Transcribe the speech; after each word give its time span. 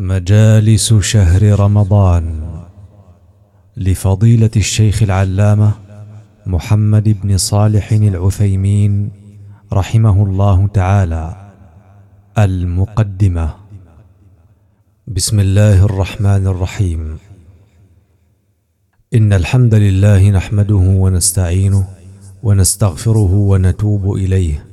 مجالس 0.00 0.94
شهر 0.94 1.60
رمضان 1.60 2.40
لفضيلة 3.76 4.50
الشيخ 4.56 5.02
العلامة 5.02 5.72
محمد 6.46 7.16
بن 7.22 7.36
صالح 7.36 7.92
العثيمين 7.92 9.10
رحمه 9.72 10.24
الله 10.24 10.66
تعالى 10.66 11.50
المقدمة. 12.38 13.54
بسم 15.06 15.40
الله 15.40 15.84
الرحمن 15.84 16.46
الرحيم. 16.46 17.18
إن 19.14 19.32
الحمد 19.32 19.74
لله 19.74 20.30
نحمده 20.30 20.74
ونستعينه 20.74 21.84
ونستغفره 22.42 23.32
ونتوب 23.34 24.12
إليه 24.16 24.64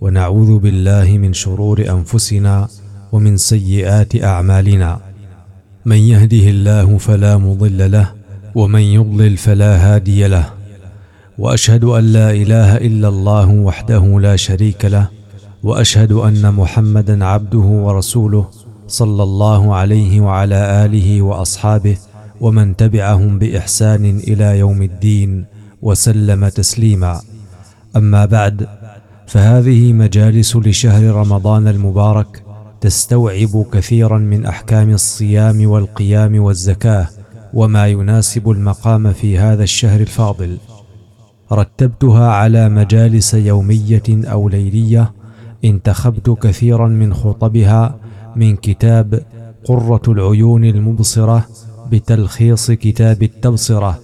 ونعوذ 0.00 0.58
بالله 0.58 1.18
من 1.18 1.32
شرور 1.32 1.90
أنفسنا 1.90 2.68
ومن 3.12 3.36
سيئات 3.36 4.24
أعمالنا. 4.24 4.98
من 5.84 5.96
يهده 5.96 6.50
الله 6.50 6.98
فلا 6.98 7.36
مضل 7.36 7.90
له 7.92 8.12
ومن 8.54 8.80
يضلل 8.80 9.36
فلا 9.36 9.76
هادي 9.76 10.26
له. 10.26 10.48
وأشهد 11.38 11.84
أن 11.84 12.04
لا 12.12 12.30
إله 12.30 12.76
إلا 12.76 13.08
الله 13.08 13.48
وحده 13.50 14.20
لا 14.20 14.36
شريك 14.36 14.84
له 14.84 15.08
وأشهد 15.62 16.12
أن 16.12 16.54
محمدا 16.54 17.24
عبده 17.24 17.58
ورسوله 17.58 18.48
صلى 18.88 19.22
الله 19.22 19.74
عليه 19.74 20.20
وعلى 20.20 20.84
آله 20.84 21.22
وأصحابه 21.22 21.96
ومن 22.40 22.76
تبعهم 22.76 23.38
بإحسان 23.38 24.18
إلى 24.18 24.58
يوم 24.58 24.82
الدين 24.82 25.44
وسلم 25.82 26.48
تسليما. 26.48 27.20
أما 27.96 28.24
بعد 28.26 28.66
فهذه 29.26 29.92
مجالس 29.92 30.56
لشهر 30.56 31.14
رمضان 31.14 31.68
المبارك 31.68 32.42
تستوعب 32.80 33.66
كثيرا 33.72 34.18
من 34.18 34.46
أحكام 34.46 34.90
الصيام 34.90 35.70
والقيام 35.70 36.40
والزكاة 36.42 37.08
وما 37.54 37.86
يناسب 37.86 38.50
المقام 38.50 39.12
في 39.12 39.38
هذا 39.38 39.62
الشهر 39.62 40.00
الفاضل. 40.00 40.58
رتبتها 41.52 42.28
على 42.28 42.68
مجالس 42.68 43.34
يومية 43.34 44.02
أو 44.08 44.48
ليلية 44.48 45.12
انتخبت 45.64 46.30
كثيرا 46.30 46.88
من 46.88 47.14
خطبها 47.14 47.98
من 48.36 48.56
كتاب 48.56 49.22
قرة 49.64 50.02
العيون 50.08 50.64
المبصرة 50.64 51.46
بتلخيص 51.92 52.70
كتاب 52.70 53.22
التبصرة 53.22 53.98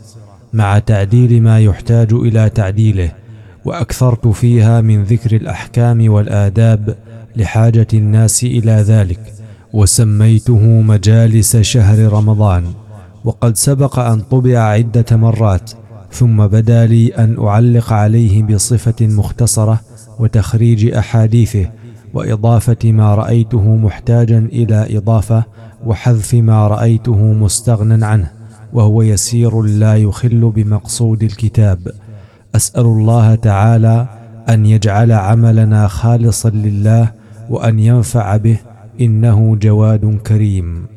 مع 0.52 0.78
تعديل 0.78 1.42
ما 1.42 1.60
يحتاج 1.60 2.12
إلى 2.12 2.50
تعديله 2.50 3.12
وأكثرت 3.64 4.26
فيها 4.26 4.80
من 4.80 5.04
ذكر 5.04 5.36
الأحكام 5.36 6.10
والآداب 6.12 6.96
لحاجة 7.36 7.86
الناس 7.94 8.44
إلى 8.44 8.72
ذلك 8.72 9.34
وسميته 9.72 10.66
مجالس 10.66 11.56
شهر 11.56 12.12
رمضان. 12.12 12.64
وقد 13.24 13.56
سبق 13.56 13.98
أن 13.98 14.20
طبع 14.20 14.58
عدة 14.58 15.16
مرات 15.16 15.70
ثم 16.12 16.46
بدا 16.46 16.86
لي 16.86 17.08
أن 17.08 17.36
أعلق 17.46 17.92
عليه 17.92 18.42
بصفة 18.42 19.06
مختصرة 19.06 19.80
وتخريج 20.18 20.94
أحاديثه 20.94 21.70
وإضافة 22.14 22.92
ما 22.92 23.14
رأيته 23.14 23.76
محتاجا 23.76 24.38
إلى 24.38 24.98
إضافة 24.98 25.44
وحذف 25.86 26.34
ما 26.34 26.68
رأيته 26.68 27.16
مستغنى 27.16 28.04
عنه 28.04 28.30
وهو 28.72 29.02
يسير 29.02 29.62
لا 29.62 29.96
يخل 29.96 30.52
بمقصود 30.56 31.22
الكتاب. 31.22 31.78
أسأل 32.56 32.84
الله 32.84 33.34
تعالى 33.34 34.08
أن 34.48 34.66
يجعل 34.66 35.12
عملنا 35.12 35.88
خالصا 35.88 36.50
لله 36.50 37.23
وأن 37.50 37.78
ينفع 37.78 38.36
به 38.36 38.58
إنه 39.00 39.56
جواد 39.56 40.18
كريم. 40.26 40.93